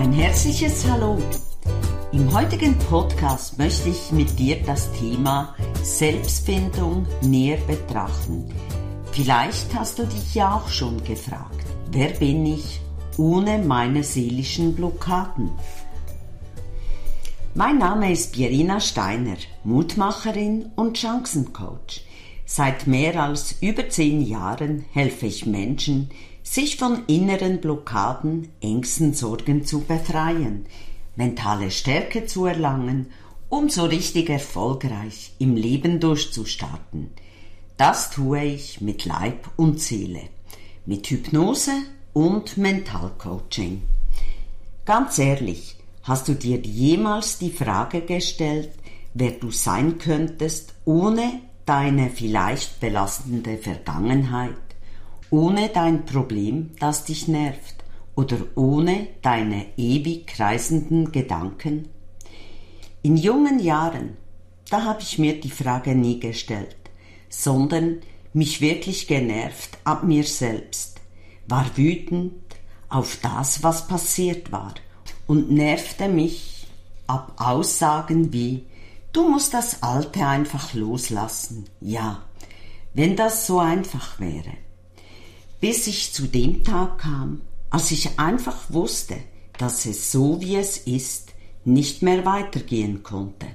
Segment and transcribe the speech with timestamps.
[0.00, 1.18] Ein herzliches Hallo.
[2.10, 8.46] Im heutigen Podcast möchte ich mit dir das Thema Selbstfindung näher betrachten.
[9.12, 12.80] Vielleicht hast du dich ja auch schon gefragt, wer bin ich
[13.18, 15.50] ohne meine seelischen Blockaden?
[17.54, 22.06] Mein Name ist Pierina Steiner, Mutmacherin und Chancencoach.
[22.46, 26.08] Seit mehr als über zehn Jahren helfe ich Menschen,
[26.50, 30.66] sich von inneren Blockaden, Ängsten, Sorgen zu befreien,
[31.14, 33.06] mentale Stärke zu erlangen,
[33.48, 37.10] um so richtig erfolgreich im Leben durchzustarten.
[37.76, 40.22] Das tue ich mit Leib und Seele,
[40.86, 41.70] mit Hypnose
[42.14, 43.82] und Mentalcoaching.
[44.84, 48.70] Ganz ehrlich, hast du dir jemals die Frage gestellt,
[49.14, 54.69] wer du sein könntest ohne deine vielleicht belastende Vergangenheit,
[55.30, 57.76] ohne dein Problem, das dich nervt,
[58.16, 61.88] oder ohne deine ewig kreisenden Gedanken?
[63.02, 64.16] In jungen Jahren,
[64.68, 66.76] da habe ich mir die Frage nie gestellt,
[67.28, 68.00] sondern
[68.32, 71.00] mich wirklich genervt ab mir selbst,
[71.46, 72.34] war wütend
[72.88, 74.74] auf das, was passiert war
[75.26, 76.66] und nervte mich
[77.06, 78.64] ab Aussagen wie
[79.12, 81.64] Du musst das Alte einfach loslassen.
[81.80, 82.22] Ja,
[82.94, 84.52] wenn das so einfach wäre
[85.60, 89.16] bis ich zu dem Tag kam, als ich einfach wusste,
[89.58, 93.46] dass es so wie es ist, nicht mehr weitergehen konnte.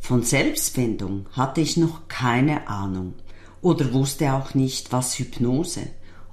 [0.00, 3.14] Von Selbstfindung hatte ich noch keine Ahnung
[3.60, 5.88] oder wusste auch nicht, was Hypnose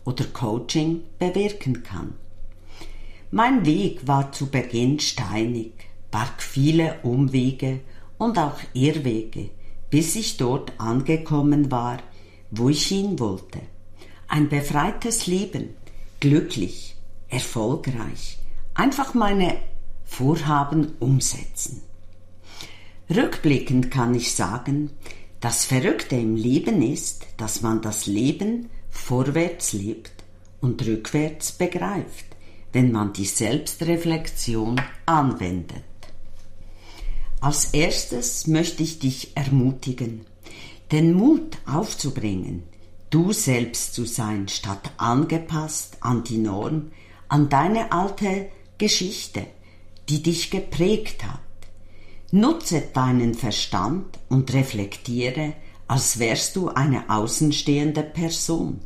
[0.06, 2.14] oder Coaching bewirken kann.
[3.32, 5.74] Mein Weg war zu Beginn steinig,
[6.10, 7.82] barg viele Umwege
[8.18, 9.50] und auch Irrwege,
[9.90, 11.98] bis ich dort angekommen war,
[12.52, 13.60] wo ich hin wollte.
[14.28, 15.76] Ein befreites Leben,
[16.20, 16.96] glücklich,
[17.30, 18.40] erfolgreich,
[18.74, 19.58] einfach meine
[20.04, 21.82] Vorhaben umsetzen.
[23.10, 24.92] Rückblickend kann ich sagen,
[25.40, 30.12] das Verrückte im Leben ist, dass man das Leben vorwärts lebt
[30.62, 32.26] und rückwärts begreift,
[32.74, 35.84] wenn man die Selbstreflexion anwendet.
[37.42, 40.26] Als erstes möchte ich dich ermutigen,
[40.92, 42.64] den Mut aufzubringen,
[43.16, 46.92] du selbst zu sein, statt angepasst an die Norm,
[47.30, 49.48] an deine alte Geschichte,
[50.10, 51.40] die dich geprägt hat.
[52.32, 55.54] Nutze deinen Verstand und reflektiere,
[55.88, 58.82] als wärst du eine außenstehende Person.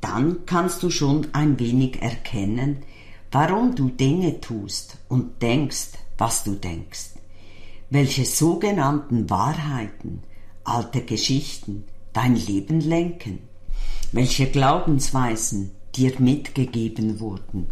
[0.00, 2.84] Dann kannst du schon ein wenig erkennen,
[3.32, 5.88] warum du Dinge tust und denkst,
[6.18, 7.14] was du denkst.
[7.90, 10.22] Welche sogenannten Wahrheiten,
[10.62, 11.82] alte Geschichten,
[12.12, 13.40] dein Leben lenken,
[14.12, 17.68] welche Glaubensweisen dir mitgegeben wurden,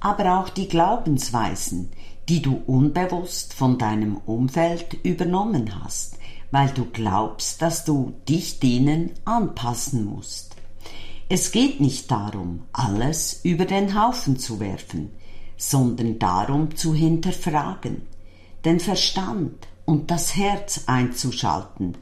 [0.00, 1.90] aber auch die Glaubensweisen,
[2.28, 6.18] die du unbewusst von deinem Umfeld übernommen hast,
[6.50, 10.56] weil du glaubst, dass du dich denen anpassen musst.
[11.28, 15.10] Es geht nicht darum, alles über den Haufen zu werfen,
[15.56, 18.02] sondern darum zu hinterfragen,
[18.64, 21.96] den Verstand und das Herz einzuschalten,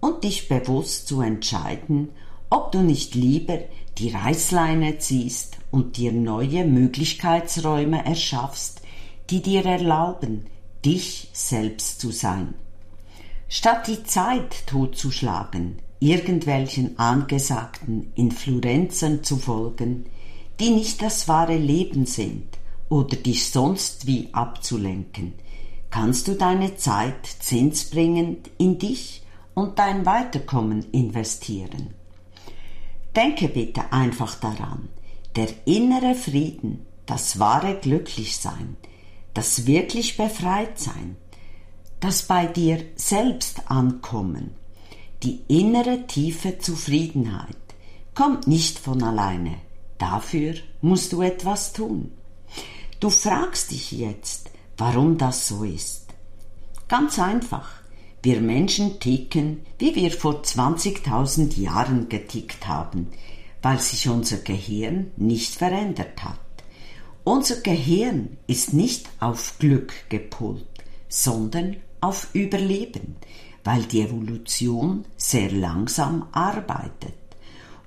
[0.00, 2.08] und dich bewusst zu entscheiden,
[2.52, 3.60] ob du nicht lieber
[3.96, 8.82] die Reißleine ziehst und dir neue Möglichkeitsräume erschaffst,
[9.30, 10.44] die dir erlauben,
[10.84, 12.52] dich selbst zu sein.
[13.48, 20.04] Statt die Zeit totzuschlagen, irgendwelchen angesagten Influenzen zu folgen,
[20.60, 22.48] die nicht das wahre Leben sind
[22.90, 25.32] oder dich sonst wie abzulenken,
[25.88, 29.22] kannst du deine Zeit zinsbringend in dich
[29.54, 31.94] und dein Weiterkommen investieren.
[33.14, 34.88] Denke bitte einfach daran,
[35.36, 38.76] der innere Frieden, das wahre Glücklichsein,
[39.34, 41.16] das wirklich Befreitsein,
[42.00, 44.54] das bei dir selbst ankommen,
[45.22, 47.56] die innere tiefe Zufriedenheit
[48.14, 49.56] kommt nicht von alleine.
[49.98, 52.12] Dafür musst du etwas tun.
[52.98, 56.06] Du fragst dich jetzt, warum das so ist.
[56.88, 57.81] Ganz einfach.
[58.24, 63.08] Wir Menschen ticken, wie wir vor 20.000 Jahren getickt haben,
[63.62, 66.38] weil sich unser Gehirn nicht verändert hat.
[67.24, 70.66] Unser Gehirn ist nicht auf Glück gepolt,
[71.08, 73.16] sondern auf Überleben,
[73.64, 77.14] weil die Evolution sehr langsam arbeitet.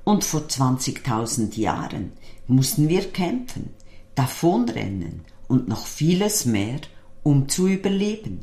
[0.03, 2.11] Und vor 20.000 Jahren
[2.47, 3.69] mussten wir kämpfen,
[4.15, 6.81] davonrennen und noch vieles mehr,
[7.23, 8.41] um zu überleben.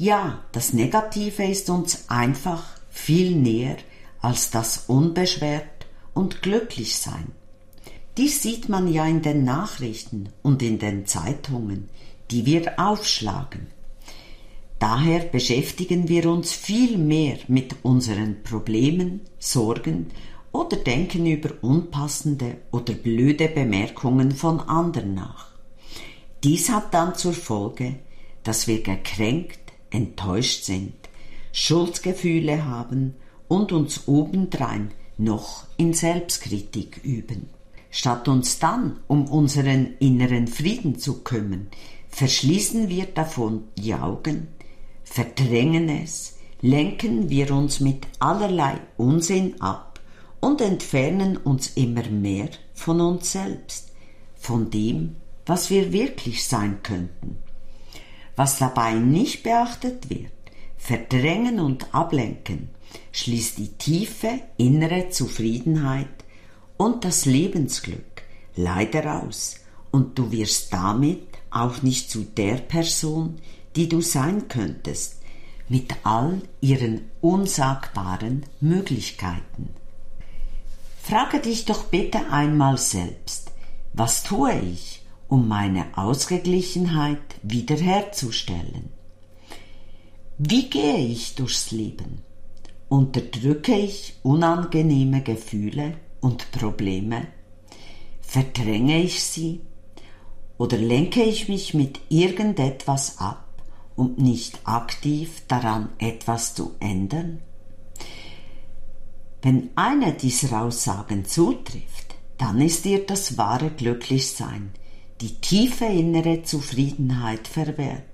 [0.00, 3.78] Ja, das Negative ist uns einfach viel näher
[4.20, 7.32] als das unbeschwert und glücklich sein.
[8.16, 11.88] Dies sieht man ja in den Nachrichten und in den Zeitungen,
[12.30, 13.66] die wir aufschlagen.
[14.78, 20.12] Daher beschäftigen wir uns viel mehr mit unseren Problemen, Sorgen
[20.52, 25.48] oder denken über unpassende oder blöde Bemerkungen von anderen nach.
[26.44, 27.96] Dies hat dann zur Folge,
[28.44, 30.94] dass wir gekränkt, enttäuscht sind,
[31.52, 33.14] Schuldgefühle haben
[33.48, 37.48] und uns obendrein noch in Selbstkritik üben.
[37.90, 41.68] Statt uns dann um unseren inneren Frieden zu kümmern,
[42.08, 44.48] verschließen wir davon die Augen,
[45.04, 50.00] verdrängen es, lenken wir uns mit allerlei Unsinn ab
[50.40, 53.92] und entfernen uns immer mehr von uns selbst,
[54.36, 57.38] von dem, was wir wirklich sein könnten.
[58.38, 60.30] Was dabei nicht beachtet wird,
[60.76, 62.68] verdrängen und ablenken,
[63.10, 66.06] schließt die tiefe innere Zufriedenheit
[66.76, 68.22] und das Lebensglück
[68.54, 69.56] leider aus
[69.90, 73.40] und du wirst damit auch nicht zu der Person,
[73.74, 75.16] die du sein könntest,
[75.68, 79.70] mit all ihren unsagbaren Möglichkeiten.
[81.02, 83.50] Frage dich doch bitte einmal selbst,
[83.94, 88.90] was tue ich, um meine Ausgeglichenheit wiederherzustellen?
[90.38, 92.22] Wie gehe ich durchs Leben?
[92.88, 97.26] Unterdrücke ich unangenehme Gefühle und Probleme?
[98.20, 99.60] Verdränge ich sie?
[100.56, 103.44] Oder lenke ich mich mit irgendetwas ab,
[103.96, 107.40] um nicht aktiv daran etwas zu ändern?
[109.42, 114.72] Wenn eine dieser Aussagen zutrifft, dann ist dir das wahre Glücklichsein,
[115.20, 118.04] die tiefe innere Zufriedenheit verwehrt.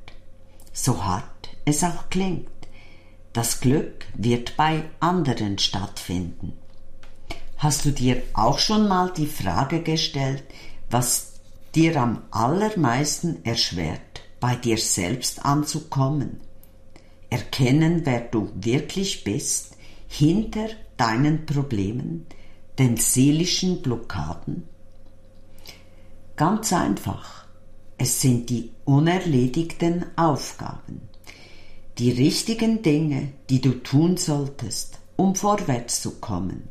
[0.73, 2.49] So hart es auch klingt.
[3.33, 6.53] Das Glück wird bei anderen stattfinden.
[7.56, 10.45] Hast du dir auch schon mal die Frage gestellt,
[10.91, 11.41] was
[11.75, 16.41] dir am allermeisten erschwert, bei dir selbst anzukommen?
[17.31, 19.77] Erkennen, wer du wirklich bist,
[20.07, 22.27] hinter deinen Problemen,
[22.79, 24.69] den seelischen Blockaden?
[26.37, 27.47] Ganz einfach.
[27.97, 31.09] Es sind die unerledigten Aufgaben
[31.99, 36.65] die richtigen Dinge, die du tun solltest, um vorwärts zu kommen,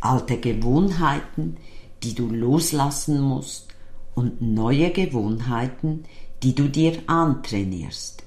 [0.00, 1.56] alte Gewohnheiten,
[2.02, 3.68] die du loslassen musst
[4.14, 6.04] und neue Gewohnheiten,
[6.42, 8.24] die du dir antrainierst.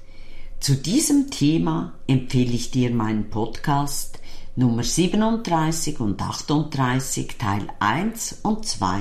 [0.60, 4.18] Zu diesem Thema empfehle ich dir meinen Podcast
[4.56, 9.00] Nummer 37 und 38 Teil 1 und 2,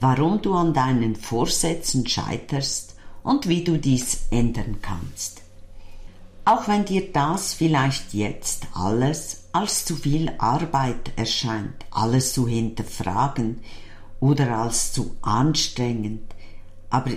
[0.00, 5.42] warum du an deinen Vorsätzen scheiterst und wie du dies ändern kannst.
[6.44, 13.60] Auch wenn dir das vielleicht jetzt alles als zu viel Arbeit erscheint, alles zu hinterfragen
[14.20, 16.22] oder als zu anstrengend,
[16.90, 17.10] aber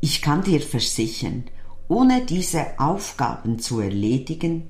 [0.00, 1.44] ich kann dir versichern,
[1.88, 4.68] ohne diese Aufgaben zu erledigen,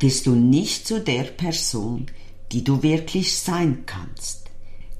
[0.00, 2.06] wirst du nicht zu der Person,
[2.52, 4.44] die du wirklich sein kannst.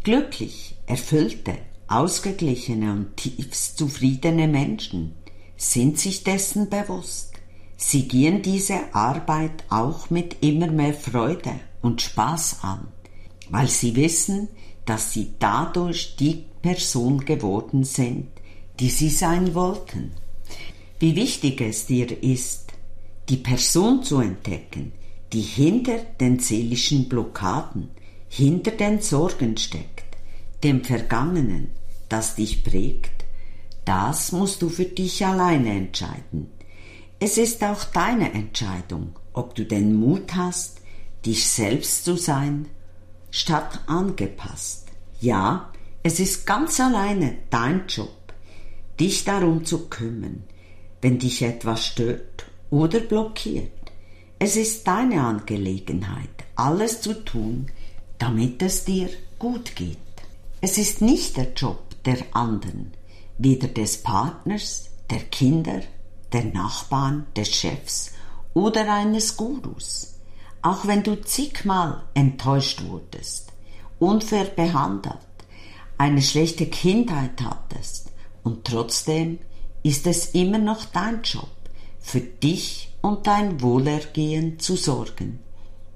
[0.03, 1.55] Glücklich, erfüllte,
[1.87, 5.15] ausgeglichene und tiefst zufriedene Menschen
[5.57, 7.33] sind sich dessen bewusst.
[7.77, 12.89] Sie gehen diese Arbeit auch mit immer mehr Freude und Spaß an,
[13.51, 14.49] weil sie wissen,
[14.85, 18.29] dass sie dadurch die Person geworden sind,
[18.81, 20.13] die sie sein wollten.
[20.99, 22.73] Wie wichtig es dir ist,
[23.29, 24.93] die Person zu entdecken,
[25.33, 27.91] die hinter den seelischen Blockaden,
[28.29, 30.08] hinter den Sorgen steckt,
[30.63, 31.71] dem Vergangenen,
[32.09, 33.25] das dich prägt,
[33.85, 36.51] das musst du für dich alleine entscheiden.
[37.21, 40.81] Es ist auch deine Entscheidung, ob du den Mut hast,
[41.25, 42.67] dich selbst zu sein,
[43.31, 44.87] statt angepasst.
[45.21, 45.73] Ja,
[46.03, 48.33] es ist ganz alleine dein Job,
[49.01, 50.45] dich darum zu kümmern,
[51.01, 53.73] wenn dich etwas stört oder blockiert.
[54.39, 57.67] Es ist deine Angelegenheit, alles zu tun,
[58.19, 59.99] damit es dir gut geht.
[60.61, 62.93] Es ist nicht der Job der anderen,
[63.39, 65.83] weder des Partners, der Kinder,
[66.33, 68.11] der Nachbarn, des Chefs
[68.55, 70.15] oder eines Gurus.
[70.63, 73.53] Auch wenn du zigmal enttäuscht wurdest,
[74.01, 75.19] unfair behandelt,
[75.97, 78.11] eine schlechte Kindheit hattest
[78.43, 79.39] und trotzdem
[79.85, 81.51] ist es immer noch dein Job,
[82.01, 85.39] für dich und dein Wohlergehen zu sorgen.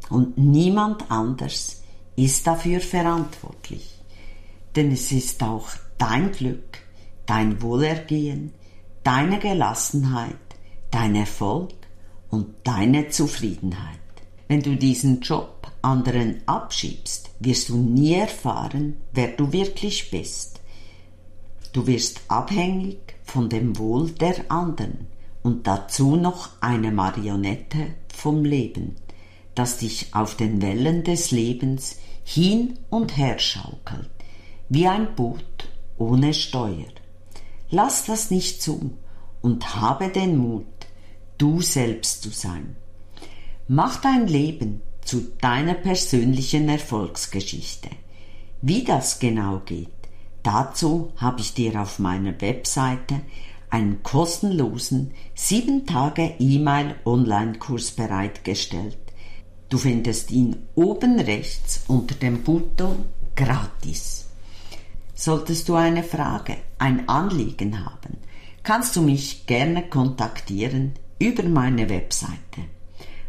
[0.08, 1.82] Und niemand anders
[2.14, 3.91] ist dafür verantwortlich.
[4.76, 6.78] Denn es ist auch dein Glück,
[7.26, 8.52] dein Wohlergehen,
[9.04, 10.36] deine Gelassenheit,
[10.90, 11.72] dein Erfolg
[12.30, 13.98] und deine Zufriedenheit.
[14.48, 20.60] Wenn du diesen Job anderen abschiebst, wirst du nie erfahren, wer du wirklich bist.
[21.72, 25.06] Du wirst abhängig von dem Wohl der anderen
[25.42, 28.96] und dazu noch eine Marionette vom Leben,
[29.54, 34.10] das dich auf den Wellen des Lebens hin und her schaukelt,
[34.74, 36.88] wie ein Boot ohne Steuer.
[37.68, 38.96] Lass das nicht zu
[39.42, 40.64] und habe den Mut,
[41.36, 42.76] du selbst zu sein.
[43.68, 47.90] Mach dein Leben zu deiner persönlichen Erfolgsgeschichte.
[48.62, 49.90] Wie das genau geht,
[50.42, 53.20] dazu habe ich dir auf meiner Webseite
[53.68, 58.96] einen kostenlosen 7 Tage E-Mail Online-Kurs bereitgestellt.
[59.68, 63.04] Du findest ihn oben rechts unter dem Button
[63.36, 64.21] gratis.
[65.24, 68.18] Solltest du eine Frage, ein Anliegen haben,
[68.64, 72.62] kannst du mich gerne kontaktieren über meine Webseite.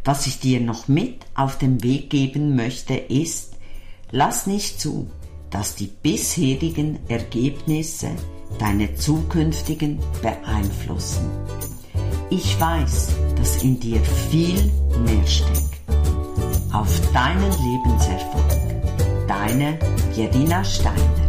[0.03, 3.57] Was ich dir noch mit auf den Weg geben möchte, ist,
[4.09, 5.12] lass nicht zu,
[5.51, 8.09] dass die bisherigen Ergebnisse
[8.57, 11.29] deine zukünftigen beeinflussen.
[12.31, 14.57] Ich weiß, dass in dir viel
[15.05, 15.79] mehr steckt.
[16.73, 19.27] Auf deinen Lebenserfolg.
[19.27, 19.77] Deine
[20.15, 21.23] Jerina Steiner.